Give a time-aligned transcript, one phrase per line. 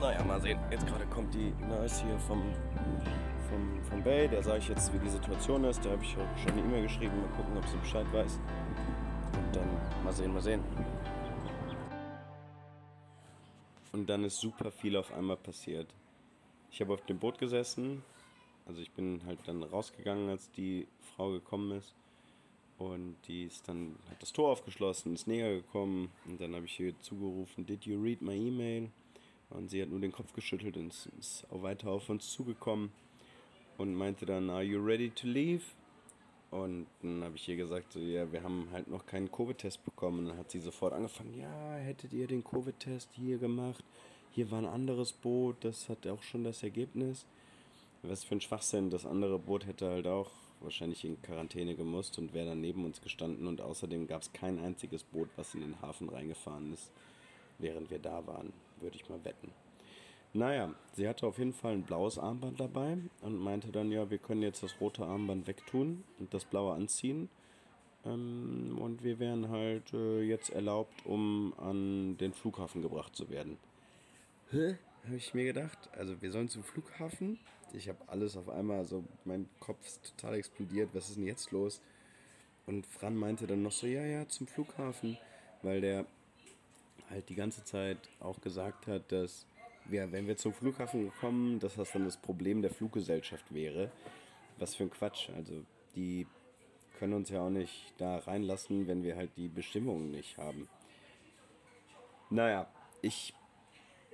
[0.00, 0.58] Naja, mal sehen.
[0.70, 2.42] Jetzt gerade kommt die Nurse hier vom,
[3.50, 4.26] vom, vom Bay.
[4.28, 5.84] Der sage ich jetzt, wie die Situation ist.
[5.84, 7.20] Da habe ich schon eine E-Mail geschrieben.
[7.20, 8.40] Mal gucken, ob sie Bescheid weiß.
[9.34, 9.68] Und dann
[10.02, 10.64] mal sehen, mal sehen.
[13.92, 15.92] Und dann ist super viel auf einmal passiert.
[16.70, 18.02] Ich habe auf dem Boot gesessen.
[18.66, 21.94] Also ich bin halt dann rausgegangen, als die Frau gekommen ist.
[22.78, 26.10] Und die ist dann, hat das Tor aufgeschlossen, ist näher gekommen.
[26.26, 28.88] Und dann habe ich hier zugerufen, did you read my email?
[29.50, 32.92] Und sie hat nur den Kopf geschüttelt und ist auch weiter auf uns zugekommen
[33.78, 35.62] und meinte dann, are you ready to leave?
[36.50, 40.20] Und dann habe ich ihr gesagt, so, ja, wir haben halt noch keinen Covid-Test bekommen.
[40.20, 43.84] Und dann hat sie sofort angefangen, ja, hättet ihr den Covid-Test hier gemacht?
[44.32, 47.26] Hier war ein anderes Boot, das hat auch schon das Ergebnis.
[48.02, 52.32] Was für ein Schwachsinn, das andere Boot hätte halt auch wahrscheinlich in Quarantäne gemusst und
[52.34, 53.46] wäre dann neben uns gestanden.
[53.46, 56.90] Und außerdem gab es kein einziges Boot, was in den Hafen reingefahren ist,
[57.58, 59.52] während wir da waren, würde ich mal wetten.
[60.32, 64.18] Naja, sie hatte auf jeden Fall ein blaues Armband dabei und meinte dann, ja, wir
[64.18, 67.28] können jetzt das rote Armband wegtun und das blaue anziehen.
[68.04, 73.58] Ähm, und wir wären halt äh, jetzt erlaubt, um an den Flughafen gebracht zu werden.
[74.50, 74.76] Hä?
[75.04, 75.78] Habe ich mir gedacht.
[75.92, 77.38] Also wir sollen zum Flughafen.
[77.72, 80.90] Ich habe alles auf einmal, also mein Kopf ist total explodiert.
[80.92, 81.80] Was ist denn jetzt los?
[82.66, 85.18] Und Fran meinte dann noch so, ja, ja, zum Flughafen,
[85.62, 86.06] weil der
[87.10, 89.46] halt die ganze Zeit auch gesagt hat, dass
[89.90, 93.90] ja, wenn wir zum Flughafen kommen, dass das dann das Problem der Fluggesellschaft wäre.
[94.58, 95.30] Was für ein Quatsch.
[95.30, 95.64] Also
[95.96, 96.26] die
[96.98, 100.68] können uns ja auch nicht da reinlassen, wenn wir halt die Bestimmungen nicht haben.
[102.28, 102.70] Naja,
[103.02, 103.34] ich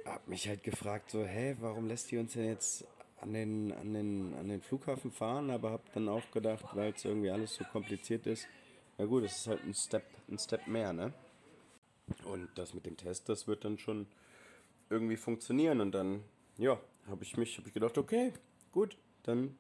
[0.05, 2.87] habe mich halt gefragt, so, hä, warum lässt die uns denn jetzt
[3.21, 5.51] an den, an den, an den Flughafen fahren?
[5.51, 8.47] Aber habe dann auch gedacht, weil es irgendwie alles so kompliziert ist,
[8.99, 11.13] na gut, es ist halt ein Step, ein Step mehr, ne?
[12.25, 14.07] Und das mit dem Test, das wird dann schon
[14.91, 15.81] irgendwie funktionieren.
[15.81, 16.23] Und dann,
[16.57, 18.33] ja, habe ich mich hab ich gedacht, okay,
[18.73, 19.57] gut, dann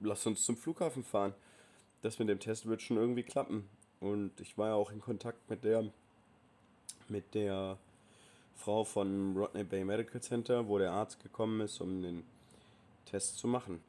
[0.00, 1.34] lass uns zum Flughafen fahren.
[2.02, 3.68] Das mit dem Test wird schon irgendwie klappen.
[4.00, 5.90] Und ich war ja auch in Kontakt mit der,
[7.08, 7.78] mit der
[8.54, 12.24] Frau von Rodney Bay Medical Center, wo der Arzt gekommen ist, um den
[13.06, 13.80] Test zu machen.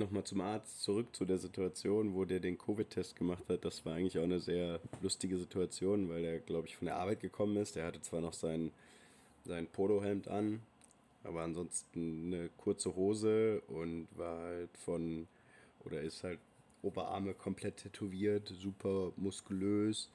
[0.00, 3.66] Nochmal zum Arzt zurück zu der Situation, wo der den Covid-Test gemacht hat.
[3.66, 7.20] Das war eigentlich auch eine sehr lustige Situation, weil er, glaube ich, von der Arbeit
[7.20, 7.76] gekommen ist.
[7.76, 8.72] Der hatte zwar noch seinen
[9.44, 10.62] sein Polohemd an,
[11.22, 15.28] aber ansonsten eine kurze Hose und war halt von,
[15.84, 16.38] oder ist halt
[16.80, 20.08] Oberarme komplett tätowiert, super muskulös,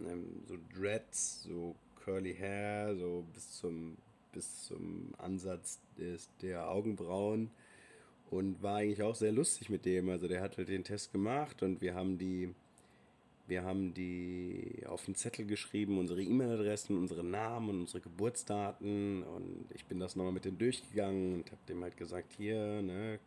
[0.00, 3.96] ähm, so Dreads, so curly hair, so bis zum,
[4.32, 7.48] bis zum Ansatz des, der Augenbrauen
[8.30, 10.08] und war eigentlich auch sehr lustig mit dem.
[10.08, 12.54] Also der hat halt den Test gemacht und wir haben die
[13.50, 19.24] wir haben die auf den Zettel geschrieben, unsere E-Mail-Adressen, unsere Namen und unsere Geburtsdaten.
[19.24, 23.18] Und ich bin das nochmal mit dem durchgegangen und habe dem halt gesagt, hier, ne,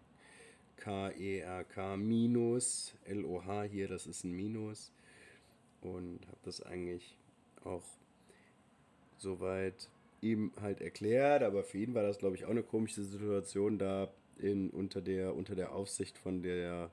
[0.77, 4.93] K-E-R-K minus, L-O-H hier, das ist ein Minus.
[5.81, 7.17] Und habe das eigentlich
[7.65, 7.83] auch
[9.17, 9.89] soweit
[10.21, 14.09] ihm halt erklärt, aber für ihn war das, glaube ich, auch eine komische Situation da
[14.39, 16.91] in, unter, der, unter der Aufsicht von der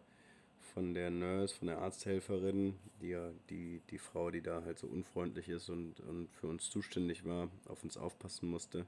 [0.75, 3.17] von der Nurse, von der Arzthelferin, die
[3.49, 7.49] die, die Frau, die da halt so unfreundlich ist und, und für uns zuständig war,
[7.67, 8.87] auf uns aufpassen musste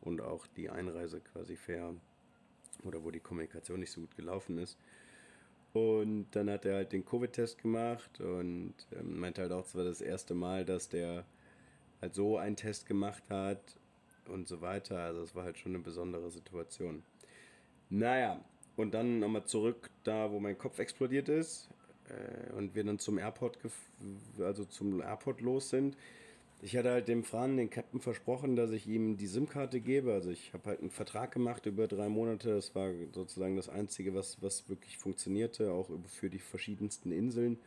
[0.00, 1.94] und auch die Einreise quasi fair
[2.84, 4.78] oder wo die Kommunikation nicht so gut gelaufen ist.
[5.72, 9.84] Und dann hat er halt den Covid-Test gemacht und ähm, meinte halt auch, es war
[9.84, 11.24] das erste Mal, dass der
[12.00, 13.76] halt so einen Test gemacht hat
[14.26, 14.98] und so weiter.
[14.98, 17.02] Also es war halt schon eine besondere Situation.
[17.90, 18.40] Naja,
[18.76, 21.68] und dann nochmal zurück da, wo mein Kopf explodiert ist
[22.08, 23.58] äh, und wir dann zum Airport,
[24.38, 25.96] also zum Airport los sind.
[26.60, 30.12] Ich hatte halt dem Fran, den Captain, versprochen, dass ich ihm die SIM-Karte gebe.
[30.12, 32.54] Also ich habe halt einen Vertrag gemacht über drei Monate.
[32.54, 37.58] Das war sozusagen das Einzige, was, was wirklich funktionierte, auch für die verschiedensten Inseln.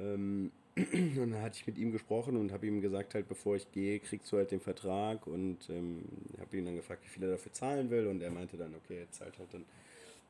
[0.00, 0.50] Ähm,
[0.92, 4.00] und dann hatte ich mit ihm gesprochen und habe ihm gesagt, halt bevor ich gehe,
[4.00, 5.26] kriegst du halt den Vertrag.
[5.26, 6.02] Und ähm,
[6.40, 8.06] habe ihn dann gefragt, wie viel er dafür zahlen will.
[8.06, 9.64] Und er meinte dann, okay, er zahlt halt dann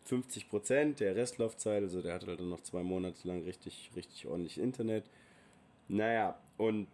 [0.04, 4.26] 50 Prozent der Restlaufzeit, also der hatte halt dann noch zwei Monate lang richtig, richtig
[4.26, 5.04] ordentlich Internet.
[5.88, 6.88] Naja, und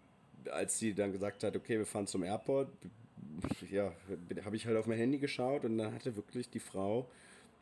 [0.50, 2.68] als sie dann gesagt hat, okay, wir fahren zum Airport,
[3.70, 3.92] ja,
[4.44, 5.64] habe ich halt auf mein Handy geschaut.
[5.64, 7.08] Und dann hatte wirklich die Frau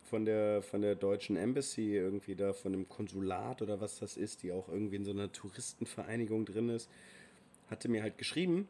[0.08, 4.42] von der, von der deutschen Embassy irgendwie da, von dem Konsulat oder was das ist,
[4.42, 6.90] die auch irgendwie in so einer Touristenvereinigung drin ist,
[7.68, 8.68] hatte mir halt geschrieben,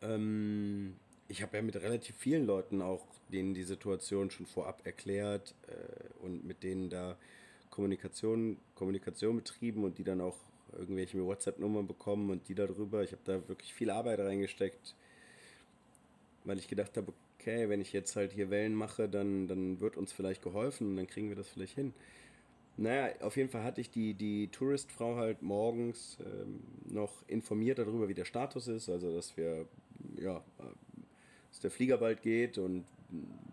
[0.00, 0.94] ähm,
[1.28, 6.24] ich habe ja mit relativ vielen Leuten auch denen die Situation schon vorab erklärt äh,
[6.24, 7.16] und mit denen da
[7.70, 10.36] Kommunikation, Kommunikation betrieben und die dann auch
[10.72, 13.02] irgendwelche WhatsApp-Nummern bekommen und die darüber.
[13.02, 14.94] Ich habe da wirklich viel Arbeit reingesteckt,
[16.44, 19.96] weil ich gedacht habe, okay, wenn ich jetzt halt hier Wellen mache, dann, dann wird
[19.96, 21.92] uns vielleicht geholfen und dann kriegen wir das vielleicht hin.
[22.76, 28.08] Naja, auf jeden Fall hatte ich die, die Touristfrau halt morgens ähm, noch informiert darüber,
[28.08, 29.66] wie der Status ist, also dass wir,
[30.18, 30.42] ja,
[31.50, 32.84] dass der Flieger bald geht und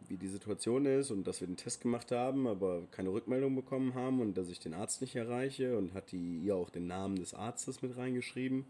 [0.08, 3.94] wie die Situation ist und dass wir den Test gemacht haben, aber keine Rückmeldung bekommen
[3.94, 7.18] haben und dass ich den Arzt nicht erreiche und hat die ihr auch den Namen
[7.18, 8.66] des Arztes mit reingeschrieben.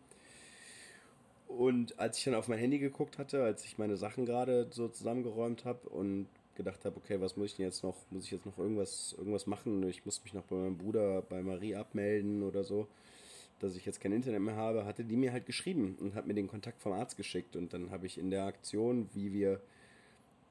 [1.49, 4.87] Und als ich dann auf mein Handy geguckt hatte, als ich meine Sachen gerade so
[4.87, 7.95] zusammengeräumt habe und gedacht habe, okay, was muss ich denn jetzt noch?
[8.11, 9.81] Muss ich jetzt noch irgendwas, irgendwas machen?
[9.89, 12.87] Ich muss mich noch bei meinem Bruder, bei Marie abmelden oder so,
[13.59, 16.35] dass ich jetzt kein Internet mehr habe, hatte die mir halt geschrieben und hat mir
[16.35, 17.55] den Kontakt vom Arzt geschickt.
[17.55, 19.59] Und dann habe ich in der Aktion, wie wir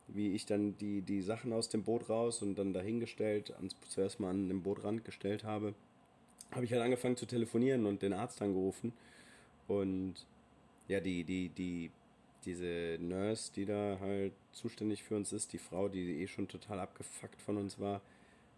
[0.09, 4.21] wie ich dann die, die Sachen aus dem Boot raus und dann dahingestellt, ans, zuerst
[4.21, 5.75] mal an den Bootrand gestellt habe,
[6.51, 8.93] habe ich halt angefangen zu telefonieren und den Arzt angerufen.
[9.69, 10.15] Und
[10.89, 11.91] ja, die, die, die,
[12.45, 16.81] diese Nurse, die da halt zuständig für uns ist, die Frau, die eh schon total
[16.81, 18.01] abgefuckt von uns war,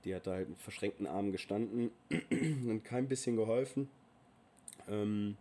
[0.05, 1.91] die hat da halt mit verschränkten Armen gestanden
[2.31, 3.89] und kein bisschen geholfen.
[4.89, 5.37] Ähm,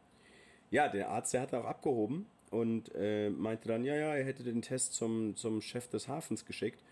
[0.72, 4.44] ja, der Arzt, der hat auch abgehoben und äh, meinte dann, ja, ja, er hätte
[4.44, 6.84] den Test zum, zum Chef des Hafens geschickt.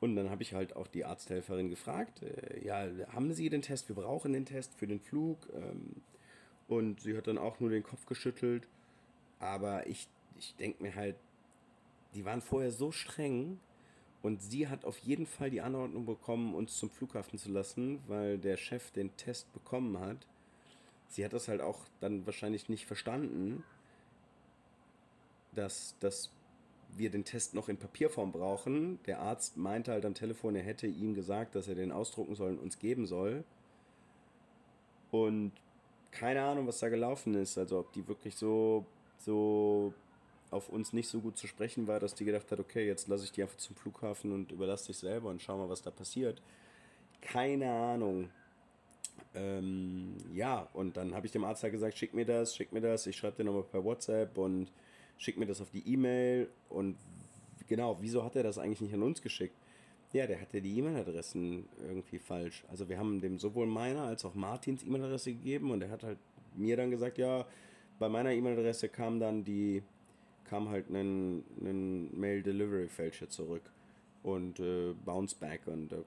[0.00, 3.88] Und dann habe ich halt auch die Arzthelferin gefragt, äh, ja, haben Sie den Test?
[3.88, 5.48] Wir brauchen den Test für den Flug.
[5.54, 6.02] Ähm,
[6.68, 8.66] und sie hat dann auch nur den Kopf geschüttelt.
[9.40, 10.08] Aber ich,
[10.38, 11.16] ich denke mir halt,
[12.14, 13.58] die waren vorher so streng
[14.22, 18.38] und sie hat auf jeden Fall die Anordnung bekommen, uns zum Flughafen zu lassen, weil
[18.38, 20.28] der Chef den Test bekommen hat.
[21.08, 23.64] Sie hat das halt auch dann wahrscheinlich nicht verstanden
[25.54, 26.30] dass, dass
[26.96, 28.98] wir den Test noch in Papierform brauchen.
[29.06, 32.50] Der Arzt meinte halt am Telefon, er hätte ihm gesagt, dass er den ausdrucken soll
[32.50, 33.44] und uns geben soll.
[35.10, 35.52] Und
[36.10, 37.58] keine Ahnung, was da gelaufen ist.
[37.58, 38.84] Also ob die wirklich so,
[39.20, 39.94] so
[40.50, 43.24] auf uns nicht so gut zu sprechen war, dass die gedacht hat, okay, jetzt lasse
[43.24, 46.42] ich die einfach zum Flughafen und überlasse dich selber und schau mal, was da passiert.
[47.20, 48.30] Keine Ahnung.
[49.34, 52.80] Ähm, ja, und dann habe ich dem Arzt halt gesagt, schick mir das, schick mir
[52.80, 54.72] das, ich schreibe dir nochmal per WhatsApp und
[55.18, 56.96] schickt mir das auf die E-Mail und
[57.68, 59.54] genau, wieso hat er das eigentlich nicht an uns geschickt?
[60.12, 62.64] Ja, der hatte die E-Mail-Adressen irgendwie falsch.
[62.68, 66.18] Also wir haben dem sowohl meiner als auch Martins E-Mail-Adresse gegeben und er hat halt
[66.56, 67.46] mir dann gesagt, ja,
[68.00, 69.82] bei meiner E-Mail-Adresse kam dann die,
[70.44, 71.44] kam halt ein,
[72.18, 73.62] Mail-Delivery-Fälscher zurück
[74.22, 75.98] und äh, Bounce Back und äh,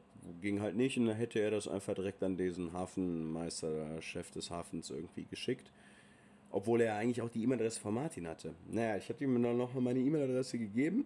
[0.42, 4.50] ging halt nicht und dann hätte er das einfach direkt an diesen Hafenmeister, Chef des
[4.50, 5.72] Hafens irgendwie geschickt.
[6.52, 8.54] Obwohl er eigentlich auch die E-Mail-Adresse von Martin hatte.
[8.70, 11.06] Naja, ich habe ihm dann nochmal meine E-Mail-Adresse gegeben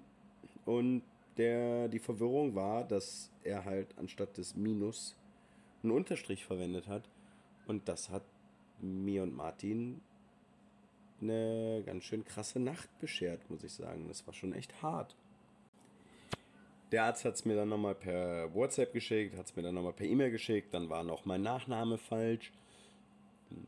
[0.65, 1.03] und
[1.37, 5.15] der, die Verwirrung war, dass er halt anstatt des Minus
[5.83, 7.09] einen Unterstrich verwendet hat.
[7.67, 8.23] Und das hat
[8.81, 10.01] mir und Martin
[11.21, 14.07] eine ganz schön krasse Nacht beschert, muss ich sagen.
[14.07, 15.15] Das war schon echt hart.
[16.91, 19.93] Der Arzt hat es mir dann nochmal per WhatsApp geschickt, hat es mir dann nochmal
[19.93, 22.53] per E-Mail geschickt, dann war noch mein Nachname falsch.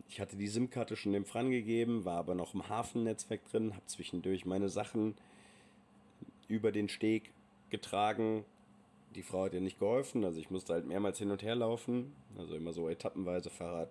[0.07, 3.85] Ich hatte die SIM-Karte schon dem Fran gegeben, war aber noch im Hafennetzwerk drin, habe
[3.87, 5.15] zwischendurch meine Sachen
[6.47, 7.33] über den Steg
[7.69, 8.45] getragen.
[9.15, 12.15] Die Frau hat ja nicht geholfen, also ich musste halt mehrmals hin und her laufen,
[12.37, 13.89] also immer so etappenweise Fahrrad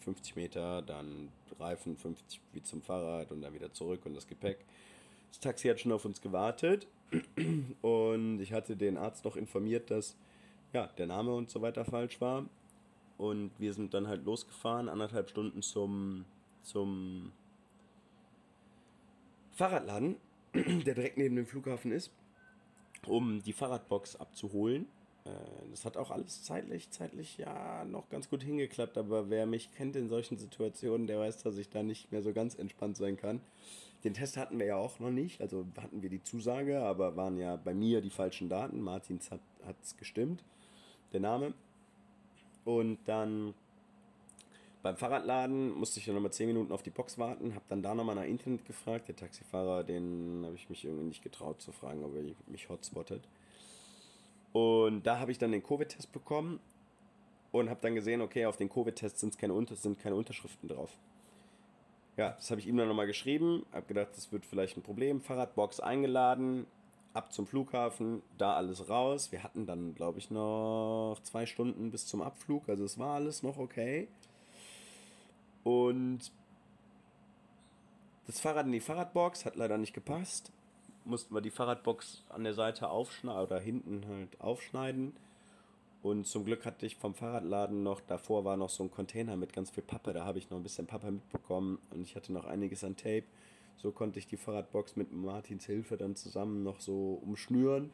[0.00, 4.64] 50 Meter, dann Reifen 50 wie zum Fahrrad und dann wieder zurück und das Gepäck.
[5.30, 6.86] Das Taxi hat schon auf uns gewartet
[7.82, 10.16] und ich hatte den Arzt noch informiert, dass
[10.72, 12.46] ja, der Name und so weiter falsch war
[13.18, 16.24] und wir sind dann halt losgefahren, anderthalb Stunden zum,
[16.62, 17.32] zum
[19.52, 20.16] Fahrradladen,
[20.54, 22.12] der direkt neben dem Flughafen ist,
[23.06, 24.86] um die Fahrradbox abzuholen.
[25.24, 25.30] Äh,
[25.70, 29.96] das hat auch alles zeitlich, zeitlich ja noch ganz gut hingeklappt, aber wer mich kennt
[29.96, 33.40] in solchen Situationen, der weiß, dass ich da nicht mehr so ganz entspannt sein kann.
[34.04, 37.38] Den Test hatten wir ja auch noch nicht, also hatten wir die Zusage, aber waren
[37.38, 38.80] ja bei mir die falschen Daten.
[38.80, 39.40] Martins hat
[39.82, 40.42] es gestimmt,
[41.12, 41.54] der Name.
[42.64, 43.54] Und dann
[44.82, 47.94] beim Fahrradladen musste ich dann nochmal 10 Minuten auf die Box warten, habe dann da
[47.94, 49.06] nochmal nach Internet gefragt.
[49.06, 53.22] Der Taxifahrer, den habe ich mich irgendwie nicht getraut zu fragen, ob er mich hotspottet.
[54.52, 56.60] Und da habe ich dann den Covid-Test bekommen
[57.52, 60.90] und habe dann gesehen, okay, auf den Covid-Test sind keine, sind keine Unterschriften drauf.
[62.16, 65.22] Ja, das habe ich ihm dann nochmal geschrieben, habe gedacht, das wird vielleicht ein Problem.
[65.22, 66.66] Fahrradbox eingeladen,
[67.14, 69.32] ab zum Flughafen, da alles raus.
[69.32, 73.42] Wir hatten dann, glaube ich, noch zwei Stunden bis zum Abflug, also es war alles
[73.42, 74.08] noch okay.
[75.64, 76.32] Und
[78.26, 80.52] das Fahrrad in die Fahrradbox hat leider nicht gepasst.
[81.04, 85.12] Mussten wir die Fahrradbox an der Seite aufschneiden oder hinten halt aufschneiden.
[86.02, 89.52] Und zum Glück hatte ich vom Fahrradladen noch, davor war noch so ein Container mit
[89.52, 92.44] ganz viel Pappe, da habe ich noch ein bisschen Pappe mitbekommen und ich hatte noch
[92.44, 93.22] einiges an Tape
[93.76, 97.90] So konnte ich die Fahrradbox mit Martins Hilfe dann zusammen noch so umschnüren.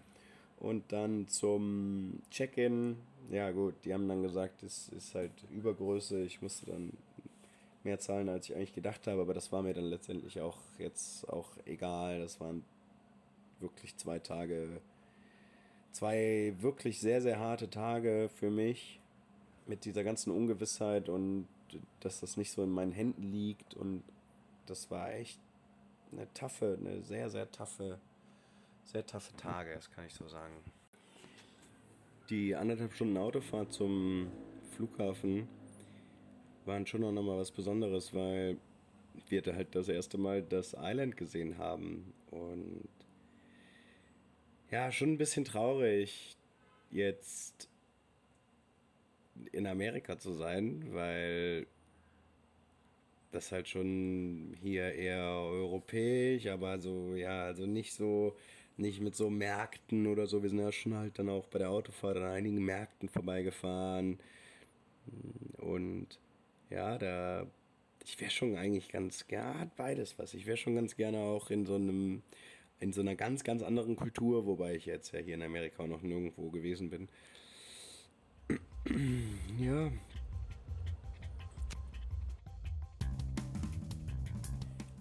[0.59, 2.97] Und dann zum Check-in,
[3.31, 6.23] ja gut, die haben dann gesagt, es ist halt Übergröße.
[6.23, 6.93] Ich musste dann
[7.85, 11.29] mehr zahlen, als ich eigentlich gedacht habe, aber das war mir dann letztendlich auch jetzt
[11.29, 12.21] auch egal.
[12.21, 12.65] Das waren
[13.61, 14.81] wirklich zwei Tage,
[15.93, 19.01] zwei wirklich sehr, sehr harte Tage für mich
[19.67, 21.47] mit dieser ganzen Ungewissheit und
[22.01, 24.03] dass das nicht so in meinen Händen liegt und
[24.67, 25.41] das war echt
[26.13, 27.99] eine taffe, eine sehr, sehr taffe,
[28.85, 30.55] sehr taffe Tage, das kann ich so sagen.
[32.31, 34.31] Die anderthalb Stunden Autofahrt zum
[34.77, 35.49] Flughafen
[36.65, 38.59] waren schon noch mal was Besonderes, weil
[39.29, 42.89] wir da halt das erste Mal das Island gesehen haben und
[44.71, 46.37] ja, schon ein bisschen traurig
[46.91, 47.69] jetzt
[49.53, 51.67] in Amerika zu sein, weil
[53.31, 58.37] das halt schon hier eher europäisch, aber so, ja, also nicht so,
[58.77, 60.43] nicht mit so Märkten oder so.
[60.43, 64.19] Wir sind ja schon halt dann auch bei der Autofahrt an einigen Märkten vorbeigefahren.
[65.59, 66.19] Und
[66.71, 67.47] ja, da,
[68.05, 70.35] ich wäre schon eigentlich ganz, ja, hat beides was.
[70.35, 72.23] Ich wäre schon ganz gerne auch in so einem,
[72.81, 76.03] in so einer ganz, ganz anderen Kultur, wobei ich jetzt ja hier in Amerika noch
[76.03, 77.09] nirgendwo gewesen bin.
[79.59, 79.91] Ja.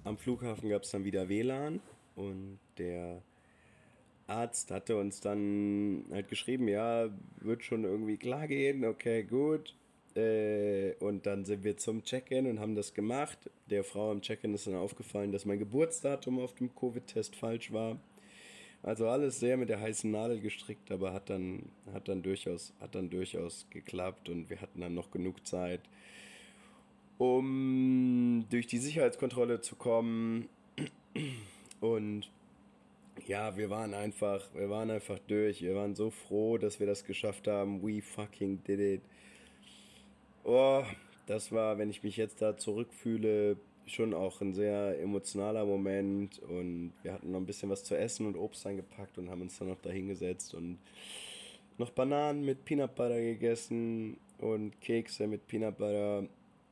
[0.04, 1.80] Am Flughafen gab es dann wieder WLAN
[2.16, 3.22] und der
[4.28, 9.76] Arzt hatte uns dann halt geschrieben, ja, wird schon irgendwie klar gehen, okay, gut.
[10.18, 13.38] Äh, und dann sind wir zum Check-in und haben das gemacht.
[13.70, 17.98] Der Frau im Check-in ist dann aufgefallen, dass mein Geburtsdatum auf dem Covid-Test falsch war.
[18.82, 22.96] Also alles sehr mit der heißen Nadel gestrickt, aber hat dann, hat dann, durchaus, hat
[22.96, 25.82] dann durchaus geklappt und wir hatten dann noch genug Zeit,
[27.18, 30.48] um durch die Sicherheitskontrolle zu kommen.
[31.80, 32.30] Und
[33.26, 35.62] ja, wir waren einfach, wir waren einfach durch.
[35.62, 37.84] Wir waren so froh, dass wir das geschafft haben.
[37.84, 39.02] We fucking did it.
[40.50, 40.82] Oh,
[41.26, 46.40] das war, wenn ich mich jetzt da zurückfühle, schon auch ein sehr emotionaler Moment.
[46.40, 49.60] Und wir hatten noch ein bisschen was zu essen und Obst eingepackt und haben uns
[49.60, 50.80] dann noch da hingesetzt und
[51.78, 56.24] noch Bananen mit Peanut Butter gegessen und Kekse mit Peanut Butter.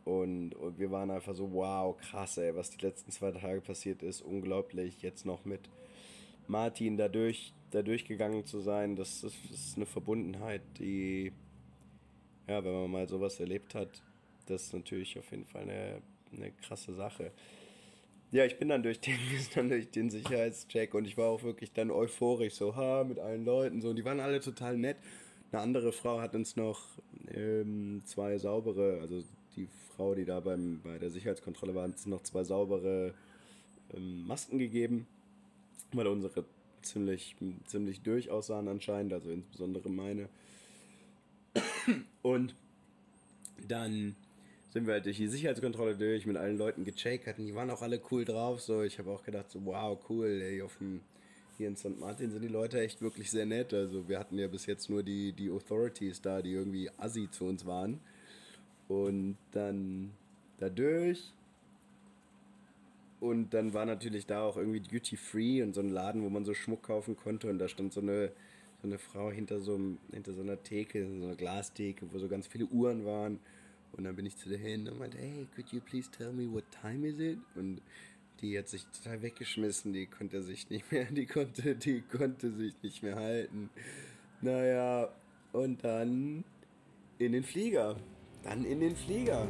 [0.05, 4.03] Und, und wir waren einfach so, wow, krass, ey, was die letzten zwei Tage passiert
[4.03, 5.01] ist, unglaublich.
[5.01, 5.69] Jetzt noch mit
[6.47, 11.33] Martin dadurch, da durchgegangen zu sein, das, das ist eine Verbundenheit, die,
[12.47, 14.01] ja, wenn man mal sowas erlebt hat,
[14.47, 16.01] das ist natürlich auf jeden Fall eine
[16.37, 17.31] eine krasse Sache.
[18.31, 19.17] Ja, ich bin dann durch den,
[19.55, 23.45] dann durch den Sicherheitscheck und ich war auch wirklich dann euphorisch, so, ha, mit allen
[23.45, 24.97] Leuten, so, und die waren alle total nett.
[25.51, 26.81] Eine andere Frau hat uns noch
[27.33, 29.23] ähm, zwei saubere, also
[29.55, 33.13] die Frau, die da beim, bei der Sicherheitskontrolle war, hat uns noch zwei saubere
[33.93, 35.07] ähm, Masken gegeben,
[35.93, 36.43] weil unsere
[36.81, 37.35] ziemlich,
[37.65, 40.27] ziemlich durch aussahen anscheinend, also insbesondere meine.
[42.21, 42.55] Und
[43.67, 44.15] dann
[44.69, 47.45] sind wir halt durch die Sicherheitskontrolle durch, mit allen Leuten gecheckt hatten.
[47.45, 48.61] Die waren auch alle cool drauf.
[48.61, 50.99] So, ich habe auch gedacht, so, wow, cool, ey, auf dem,
[51.57, 51.97] hier in St.
[51.99, 53.73] Martin sind die Leute echt wirklich sehr nett.
[53.73, 57.45] Also wir hatten ja bis jetzt nur die, die Authorities da, die irgendwie assi zu
[57.45, 58.01] uns waren.
[58.87, 60.11] Und dann
[60.59, 61.31] dadurch.
[63.21, 66.45] Und dann war natürlich da auch irgendwie Duty Free und so ein Laden, wo man
[66.45, 67.49] so Schmuck kaufen konnte.
[67.49, 68.31] Und da stand so eine,
[68.81, 69.79] so eine Frau hinter so,
[70.11, 73.39] hinter so einer Theke, so einer Glastheke, wo so ganz viele Uhren waren.
[73.93, 76.51] Und dann bin ich zu der hin und meinte, hey, could you please tell me
[76.51, 77.39] what time is it?
[77.55, 77.81] Und
[78.41, 82.73] die hat sich total weggeschmissen, die konnte sich nicht mehr, die konnte, die konnte sich
[82.81, 83.69] nicht mehr halten.
[84.41, 85.09] Naja,
[85.53, 86.43] und dann
[87.17, 87.95] in den Flieger.
[88.43, 89.47] Dann in den Flieger.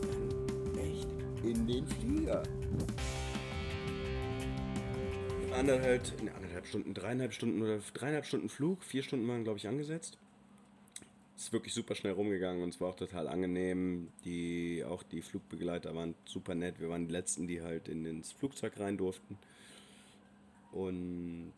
[0.00, 1.08] Dann echt
[1.44, 2.42] in den Flieger.
[5.52, 6.02] Anderthalb,
[6.64, 10.18] anderthalb Stunden, dreieinhalb Stunden oder dreieinhalb Stunden Flug, vier Stunden waren, glaube ich, angesetzt
[11.36, 14.08] ist wirklich super schnell rumgegangen und es war auch total angenehm.
[14.24, 16.80] Die, auch die Flugbegleiter waren super nett.
[16.80, 19.36] Wir waren die Letzten, die halt in, ins Flugzeug rein durften.
[20.72, 21.52] Und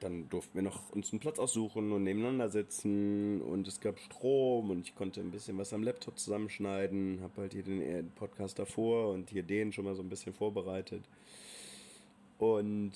[0.00, 4.70] dann durften wir noch uns einen Platz aussuchen und nebeneinander sitzen und es gab Strom
[4.70, 9.12] und ich konnte ein bisschen was am Laptop zusammenschneiden, habe halt hier den Podcast davor
[9.12, 11.04] und hier den schon mal so ein bisschen vorbereitet.
[12.42, 12.90] Und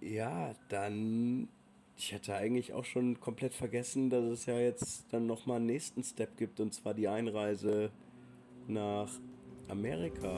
[0.00, 1.48] ja, dann
[1.96, 6.02] ich hatte eigentlich auch schon komplett vergessen, dass es ja jetzt dann nochmal einen nächsten
[6.02, 7.92] Step gibt und zwar die Einreise
[8.66, 9.08] nach
[9.68, 10.36] Amerika.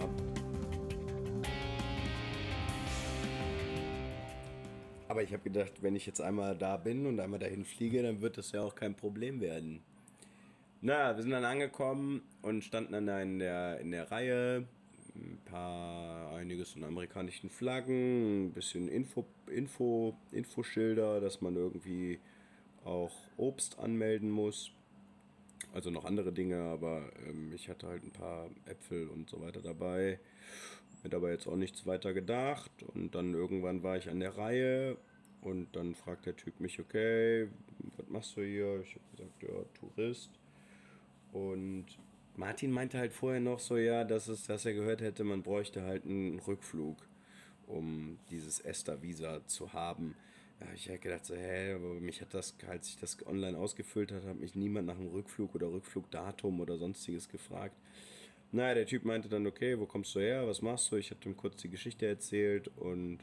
[5.08, 8.20] Aber ich habe gedacht, wenn ich jetzt einmal da bin und einmal dahin fliege, dann
[8.20, 9.80] wird das ja auch kein Problem werden.
[10.82, 14.66] Na, wir sind dann angekommen und standen dann in der, in der Reihe
[15.20, 22.18] ein paar, einiges in amerikanischen Flaggen, ein bisschen Info, Info, Infoschilder, dass man irgendwie
[22.84, 24.72] auch Obst anmelden muss.
[25.72, 29.60] Also noch andere Dinge, aber ähm, ich hatte halt ein paar Äpfel und so weiter
[29.60, 30.18] dabei.
[31.02, 32.70] Mir dabei jetzt auch nichts weiter gedacht.
[32.94, 34.96] Und dann irgendwann war ich an der Reihe
[35.42, 37.48] und dann fragt der Typ mich, okay,
[37.96, 38.80] was machst du hier?
[38.82, 40.30] Ich habe gesagt, ja, Tourist.
[41.32, 41.86] Und
[42.40, 45.82] Martin meinte halt vorher noch so, ja, dass, es, dass er gehört hätte, man bräuchte
[45.82, 46.96] halt einen Rückflug,
[47.66, 50.16] um dieses Esther-Visa zu haben.
[50.58, 54.10] Da ich halt gedacht, so, hä, aber mich hat das, als ich das online ausgefüllt
[54.10, 57.76] hat, hat mich niemand nach einem Rückflug oder Rückflugdatum oder sonstiges gefragt.
[58.52, 60.96] Naja, der Typ meinte dann, okay, wo kommst du her, was machst du?
[60.96, 63.18] Ich habe ihm kurz die Geschichte erzählt und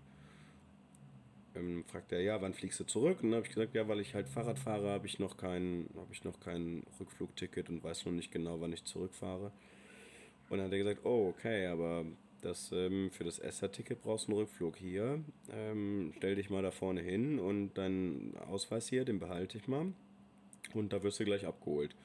[1.57, 3.19] ähm, fragt er, ja, wann fliegst du zurück?
[3.21, 5.87] Und dann habe ich gesagt, ja, weil ich halt Fahrrad fahre, habe ich noch kein,
[5.95, 9.51] habe ich noch kein Rückflugticket und weiß noch nicht genau, wann ich zurückfahre.
[10.49, 12.05] Und dann hat er gesagt, oh, okay, aber
[12.41, 15.23] das, ähm, für das ESSA-Ticket brauchst du einen Rückflug hier.
[15.51, 19.93] Ähm, stell dich mal da vorne hin und deinen Ausweis hier, den behalte ich mal.
[20.73, 21.95] Und da wirst du gleich abgeholt.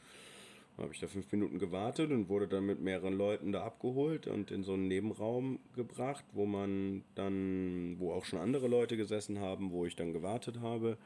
[0.78, 4.50] Habe ich da fünf Minuten gewartet und wurde dann mit mehreren Leuten da abgeholt und
[4.50, 9.70] in so einen Nebenraum gebracht, wo man dann, wo auch schon andere Leute gesessen haben,
[9.70, 10.96] wo ich dann gewartet habe.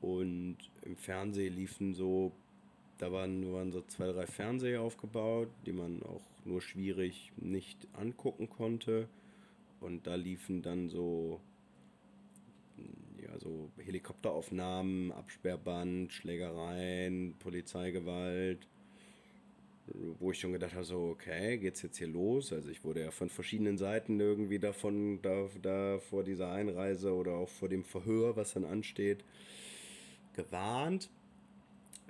[0.00, 2.32] Und im Fernsehen liefen so,
[2.98, 8.48] da waren, waren so zwei, drei Fernseher aufgebaut, die man auch nur schwierig nicht angucken
[8.48, 9.08] konnte.
[9.80, 11.40] Und da liefen dann so,
[13.22, 18.68] ja, so Helikopteraufnahmen, Absperrband, Schlägereien, Polizeigewalt,
[20.18, 22.52] wo ich schon gedacht habe, so, okay, geht's jetzt hier los?
[22.52, 27.34] Also ich wurde ja von verschiedenen Seiten irgendwie davon, da, da vor dieser Einreise oder
[27.34, 29.24] auch vor dem Verhör, was dann ansteht,
[30.34, 31.08] gewarnt.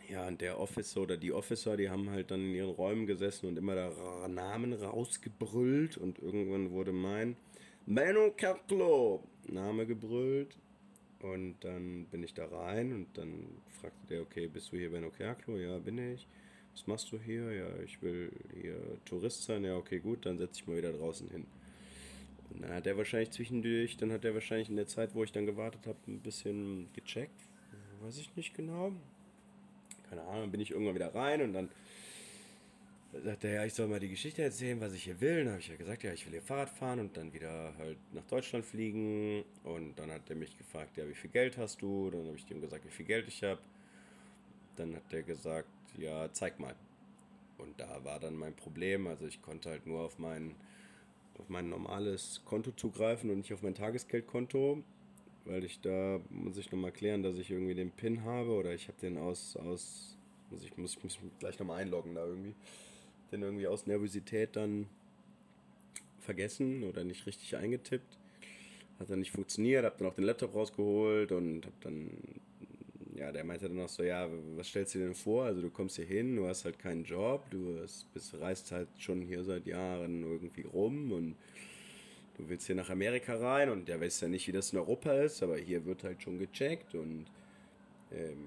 [0.09, 3.47] Ja, und der Officer oder die Officer, die haben halt dann in ihren Räumen gesessen
[3.47, 7.37] und immer da Namen rausgebrüllt und irgendwann wurde mein
[7.87, 10.57] Menno Kerklo Name gebrüllt
[11.21, 13.47] und dann bin ich da rein und dann
[13.81, 15.57] fragte der, okay, bist du hier Benno Kerklo?
[15.57, 16.27] Ja, bin ich.
[16.73, 17.53] Was machst du hier?
[17.53, 19.65] Ja, ich will hier Tourist sein.
[19.65, 21.47] Ja, okay, gut, dann setze ich mal wieder draußen hin.
[22.51, 25.33] Und dann hat er wahrscheinlich zwischendurch, dann hat er wahrscheinlich in der Zeit, wo ich
[25.33, 27.49] dann gewartet habe, ein bisschen gecheckt.
[28.03, 28.93] Weiß ich nicht genau.
[30.09, 31.71] Keine Ahnung, dann bin ich irgendwann wieder rein und dann
[33.13, 35.45] sagt er, ja, ich soll mal die Geschichte erzählen, was ich hier will.
[35.45, 37.99] Dann habe ich ja gesagt, ja, ich will hier Fahrrad fahren und dann wieder halt
[38.13, 39.45] nach Deutschland fliegen.
[39.65, 42.11] Und dann hat er mich gefragt, ja, wie viel Geld hast du?
[42.11, 43.61] Dann habe ich ihm gesagt, wie viel Geld ich habe.
[44.77, 46.75] Dann hat er gesagt, ja, zeig mal.
[47.59, 49.07] Und da war dann mein Problem.
[49.07, 50.55] Also ich konnte halt nur auf mein,
[51.39, 54.83] auf mein normales Konto zugreifen und nicht auf mein Tagesgeldkonto.
[55.47, 58.89] Weil ich da, muss ich nochmal klären, dass ich irgendwie den PIN habe oder ich
[58.89, 60.19] habe den aus, aus,
[60.51, 62.55] muss ich muss, muss mich gleich nochmal einloggen da irgendwie
[63.33, 64.87] den irgendwie aus Nervosität dann
[66.21, 68.19] vergessen oder nicht richtig eingetippt.
[68.99, 72.11] Hat dann nicht funktioniert, hab dann auch den Laptop rausgeholt und hab dann,
[73.15, 75.45] ja, der meinte dann auch so, ja, was stellst du dir denn vor?
[75.45, 77.79] Also du kommst hier hin, du hast halt keinen Job, du
[78.13, 81.37] bist, reist halt schon hier seit Jahren irgendwie rum und
[82.39, 85.13] du willst hier nach Amerika rein und der weiß ja nicht, wie das in Europa
[85.13, 87.27] ist, aber hier wird halt schon gecheckt und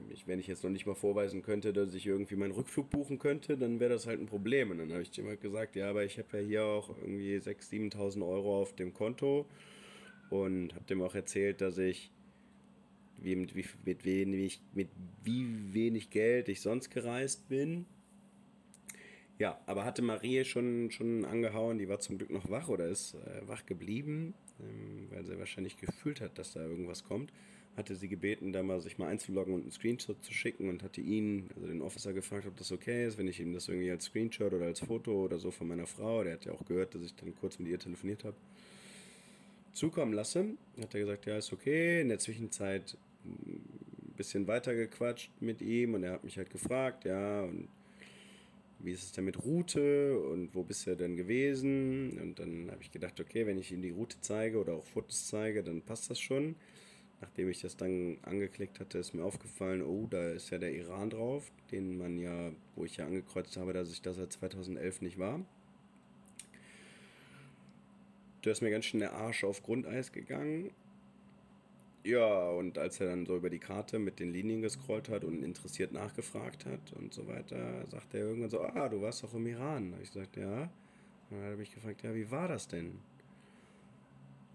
[0.10, 3.19] ich, wenn ich jetzt noch nicht mal vorweisen könnte, dass ich irgendwie meinen Rückflug buchen
[3.19, 4.71] könnte, dann wäre das halt ein Problem.
[4.71, 7.36] Und dann habe ich ihm halt gesagt, ja, aber ich habe ja hier auch irgendwie
[7.36, 9.45] 6.000, 7.000 Euro auf dem Konto
[10.29, 12.12] und habe dem auch erzählt, dass ich
[13.17, 14.89] wie, mit, wie, mit, wenig, mit
[15.23, 17.86] wie wenig Geld ich sonst gereist bin.
[19.38, 23.13] Ja, aber hatte Marie schon, schon angehauen, die war zum Glück noch wach oder ist
[23.13, 27.32] äh, wach geblieben, ähm, weil sie wahrscheinlich gefühlt hat, dass da irgendwas kommt
[27.80, 31.02] hatte sie gebeten, da mal sich mal einzuloggen und einen Screenshot zu schicken und hatte
[31.02, 34.06] ihn, also den Officer, gefragt, ob das okay ist, wenn ich ihm das irgendwie als
[34.06, 37.02] Screenshot oder als Foto oder so von meiner Frau, der hat ja auch gehört, dass
[37.02, 38.36] ich dann kurz mit ihr telefoniert habe,
[39.74, 40.46] zukommen lasse.
[40.80, 42.02] Hat er gesagt, ja, ist okay.
[42.02, 47.06] In der Zwischenzeit ein bisschen weiter gequatscht mit ihm und er hat mich halt gefragt,
[47.06, 47.70] ja, und
[48.80, 52.18] wie ist es denn mit Route und wo bist du denn gewesen?
[52.20, 55.28] Und dann habe ich gedacht, okay, wenn ich ihm die Route zeige oder auch Fotos
[55.28, 56.56] zeige, dann passt das schon
[57.21, 61.10] nachdem ich das dann angeklickt hatte, ist mir aufgefallen, oh, da ist ja der Iran
[61.10, 65.19] drauf, den man ja, wo ich ja angekreuzt habe, dass ich das seit 2011 nicht
[65.19, 65.39] war.
[68.41, 70.71] Da ist mir ganz schön der Arsch auf Grundeis gegangen.
[72.05, 75.43] Ja, und als er dann so über die Karte mit den Linien gescrollt hat und
[75.43, 79.45] interessiert nachgefragt hat und so weiter, sagte er irgendwann so, ah, du warst doch im
[79.47, 79.91] Iran.
[79.91, 80.62] Da ich gesagt, ja.
[81.29, 82.99] Und dann hat er mich gefragt, ja, wie war das denn?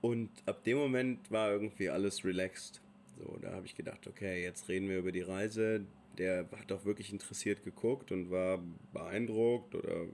[0.05, 2.83] Und ab dem Moment war irgendwie alles relaxed.
[3.17, 5.87] So, da habe ich gedacht, okay, jetzt reden wir über die Reise.
[6.19, 8.61] Der hat auch wirklich interessiert geguckt und war
[8.93, 10.05] beeindruckt oder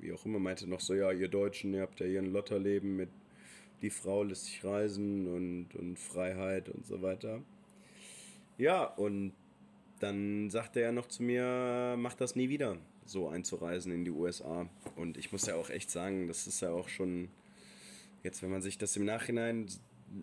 [0.00, 2.96] wie auch immer, meinte noch so, ja, ihr Deutschen, ihr habt ja hier ein Lotterleben
[2.96, 3.08] mit
[3.80, 7.40] die Frau lässt sich reisen und, und Freiheit und so weiter.
[8.58, 9.32] Ja, und
[10.00, 14.68] dann sagte er noch zu mir, mach das nie wieder, so einzureisen in die USA.
[14.96, 17.30] Und ich muss ja auch echt sagen, das ist ja auch schon,
[18.22, 19.66] jetzt wenn man sich das im Nachhinein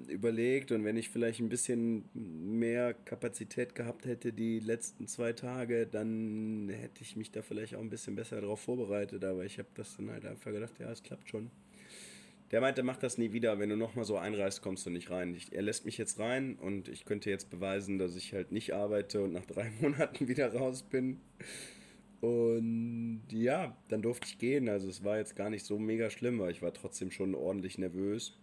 [0.07, 5.85] überlegt und wenn ich vielleicht ein bisschen mehr Kapazität gehabt hätte die letzten zwei Tage,
[5.85, 9.23] dann hätte ich mich da vielleicht auch ein bisschen besser darauf vorbereitet.
[9.23, 11.51] Aber ich habe das dann halt einfach gedacht, ja, es klappt schon.
[12.51, 13.59] Der meinte, mach das nie wieder.
[13.59, 15.33] Wenn du nochmal so einreist, kommst du nicht rein.
[15.33, 18.73] Ich, er lässt mich jetzt rein und ich könnte jetzt beweisen, dass ich halt nicht
[18.73, 21.19] arbeite und nach drei Monaten wieder raus bin.
[22.25, 24.67] Und ja, dann durfte ich gehen.
[24.67, 27.77] Also es war jetzt gar nicht so mega schlimm, aber ich war trotzdem schon ordentlich
[27.77, 28.35] nervös.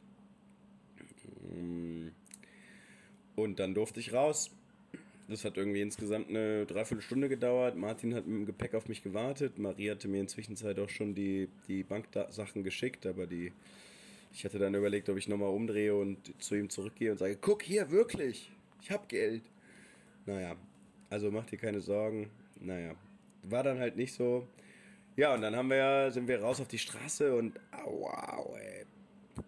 [3.35, 4.51] Und dann durfte ich raus.
[5.29, 7.77] Das hat irgendwie insgesamt eine Dreiviertelstunde gedauert.
[7.77, 9.59] Martin hat mit dem Gepäck auf mich gewartet.
[9.59, 13.53] Marie hatte mir inzwischen auch schon die, die Banksachen geschickt, aber die.
[14.33, 17.63] Ich hatte dann überlegt, ob ich nochmal umdrehe und zu ihm zurückgehe und sage, guck
[17.63, 19.43] hier, wirklich, ich hab Geld.
[20.25, 20.57] Naja,
[21.11, 22.31] also mach dir keine Sorgen.
[22.61, 22.95] Naja,
[23.43, 24.47] war dann halt nicht so.
[25.17, 28.87] Ja, und dann haben wir, sind wir raus auf die Straße und wow, ey,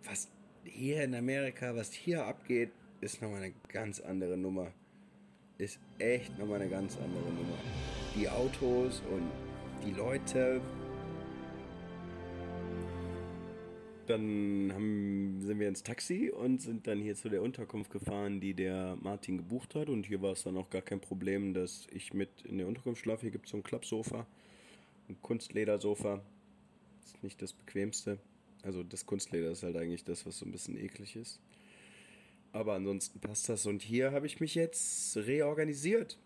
[0.05, 0.29] was
[0.65, 4.73] hier in Amerika, was hier abgeht, ist nochmal eine ganz andere Nummer.
[5.59, 7.57] Ist echt nochmal eine ganz andere Nummer.
[8.17, 9.31] Die Autos und
[9.87, 10.61] die Leute.
[14.07, 18.55] Dann haben, sind wir ins Taxi und sind dann hier zu der Unterkunft gefahren, die
[18.55, 19.89] der Martin gebucht hat.
[19.89, 23.03] Und hier war es dann auch gar kein Problem, dass ich mit in der Unterkunft
[23.03, 23.23] schlafe.
[23.23, 24.27] Hier gibt es so ein Klappsofa,
[25.09, 26.21] ein Kunstledersofa.
[27.05, 28.19] Ist nicht das bequemste.
[28.63, 31.41] Also das Kunstleder ist halt eigentlich das, was so ein bisschen eklig ist.
[32.53, 33.67] Aber ansonsten passt das.
[33.67, 36.19] Und hier habe ich mich jetzt reorganisiert.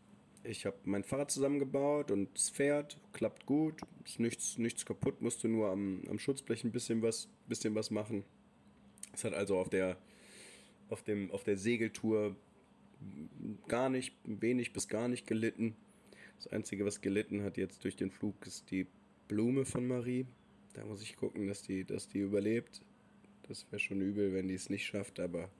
[0.44, 5.48] Ich habe mein Fahrrad zusammengebaut und es fährt, klappt gut, ist nichts, nichts kaputt, musste
[5.48, 8.24] nur am, am Schutzblech ein bisschen was, bisschen was machen.
[9.12, 9.98] Es hat also auf der,
[10.88, 12.36] auf, dem, auf der Segeltour
[13.66, 15.76] gar nicht, wenig bis gar nicht gelitten.
[16.36, 18.86] Das Einzige, was gelitten hat jetzt durch den Flug, ist die
[19.26, 20.26] Blume von Marie.
[20.74, 22.82] Da muss ich gucken, dass die, dass die überlebt.
[23.48, 25.50] Das wäre schon übel, wenn die es nicht schafft, aber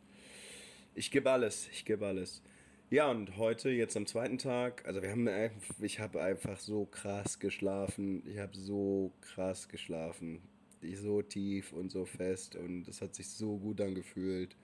[0.95, 2.43] ich gebe alles, ich gebe alles.
[2.91, 6.87] Ja, und heute, jetzt am zweiten Tag, also wir haben einfach, ich habe einfach so
[6.87, 8.23] krass geschlafen.
[8.27, 10.41] Ich habe so krass geschlafen.
[10.81, 14.57] Ich so tief und so fest und es hat sich so gut angefühlt.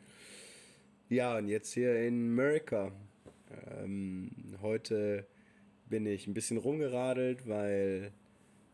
[1.11, 2.93] Ja, und jetzt hier in Amerika.
[3.83, 4.31] Ähm,
[4.63, 5.27] heute
[5.91, 8.11] bin ich ein bisschen rumgeradelt, weil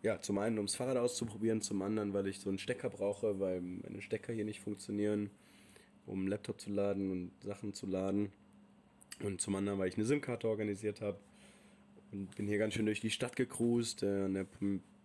[0.02, 3.40] ja, zum einen, um das Fahrrad auszuprobieren, zum anderen, weil ich so einen Stecker brauche,
[3.40, 5.28] weil meine Stecker hier nicht funktionieren,
[6.06, 8.30] um einen Laptop zu laden und Sachen zu laden.
[9.22, 11.18] Und zum anderen, weil ich eine SIM-Karte organisiert habe.
[12.12, 14.46] Und bin hier ganz schön durch die Stadt gecruised, äh, an der,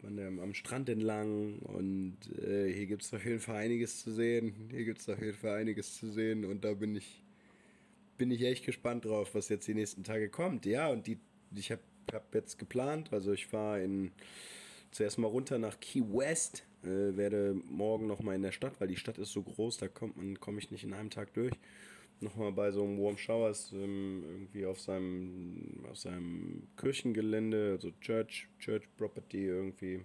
[0.04, 1.60] an der, am Strand entlang.
[1.60, 4.67] Und äh, hier gibt es auf jeden Fall einiges zu sehen.
[4.71, 6.45] Hier gibt es auf jeden Fall einiges zu sehen.
[6.45, 7.23] Und da bin ich,
[8.17, 10.65] bin ich echt gespannt drauf, was jetzt die nächsten Tage kommt.
[10.65, 11.19] Ja, und die,
[11.56, 14.12] ich habe hab jetzt geplant, also ich fahre in
[14.95, 16.63] zuerst mal runter nach Key West.
[16.84, 20.17] Äh, werde morgen nochmal in der Stadt, weil die Stadt ist so groß, da kommt
[20.17, 21.54] man, komme ich nicht in einem Tag durch.
[22.21, 28.47] Nochmal bei so einem Warm Showers ähm, irgendwie auf seinem, auf seinem Kirchengelände, also Church,
[28.60, 30.01] Church Property irgendwie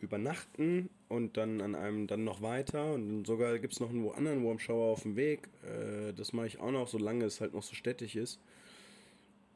[0.00, 4.44] übernachten und dann an einem dann noch weiter und sogar gibt es noch einen anderen
[4.44, 5.48] Warm Shower auf dem Weg.
[5.64, 8.40] Äh, das mache ich auch noch, solange es halt noch so städtisch ist.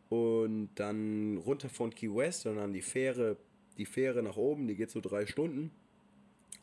[0.09, 3.37] Und dann runter von Key West und dann die Fähre
[3.79, 5.71] die Fähre nach oben, die geht so drei Stunden.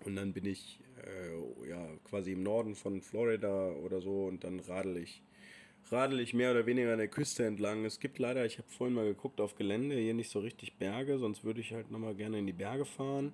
[0.05, 4.59] Und dann bin ich äh, ja quasi im Norden von Florida oder so und dann
[4.59, 5.21] radel ich,
[5.91, 7.85] radel ich mehr oder weniger an der Küste entlang.
[7.85, 11.19] Es gibt leider, ich habe vorhin mal geguckt auf Gelände, hier nicht so richtig Berge,
[11.19, 13.33] sonst würde ich halt nochmal gerne in die Berge fahren.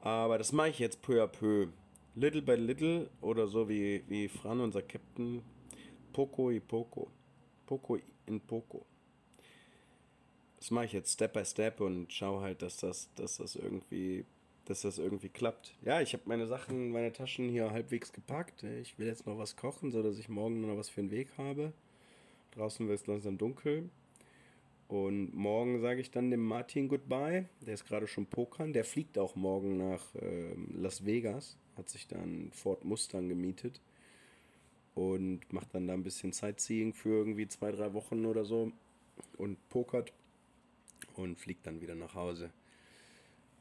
[0.00, 1.68] Aber das mache ich jetzt peu à peu.
[2.14, 5.42] Little by little oder so wie, wie Fran, unser Captain,
[6.12, 7.10] Poco y Poco.
[7.66, 8.86] Poco in Poco
[10.66, 14.24] das mache ich jetzt Step by Step und schaue halt, dass das, dass das irgendwie,
[14.66, 15.74] dass das irgendwie klappt.
[15.82, 18.64] Ja, ich habe meine Sachen, meine Taschen hier halbwegs gepackt.
[18.64, 21.28] Ich will jetzt noch was kochen, so dass ich morgen noch was für einen Weg
[21.38, 21.72] habe.
[22.52, 23.88] Draußen wird es langsam dunkel.
[24.88, 27.46] Und morgen sage ich dann dem Martin Goodbye.
[27.60, 28.72] Der ist gerade schon pokern.
[28.72, 31.56] Der fliegt auch morgen nach äh, Las Vegas.
[31.76, 33.80] Hat sich dann Ford Mustang gemietet.
[34.94, 38.72] Und macht dann da ein bisschen Sightseeing für irgendwie zwei, drei Wochen oder so.
[39.36, 40.12] Und pokert
[41.14, 42.50] und fliegt dann wieder nach Hause.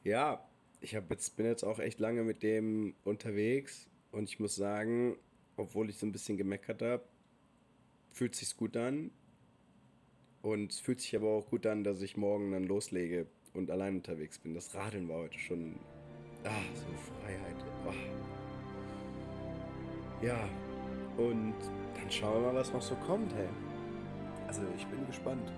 [0.04, 0.48] Ja,
[0.82, 5.18] ich hab jetzt, bin jetzt auch echt lange mit dem unterwegs und ich muss sagen,
[5.58, 7.04] obwohl ich so ein bisschen gemeckert habe,
[8.12, 9.12] fühlt sich gut an.
[10.42, 13.96] Und es fühlt sich aber auch gut an, dass ich morgen dann loslege und allein
[13.96, 14.54] unterwegs bin.
[14.54, 15.80] Das Radeln war heute schon
[16.46, 16.86] Ah, so
[17.24, 17.56] Freiheit.
[17.88, 17.94] Oh.
[20.24, 20.48] Ja,
[21.18, 21.56] und
[21.96, 23.48] dann schauen wir mal, was noch so kommt, hey.
[24.48, 25.52] Also ich bin gespannt.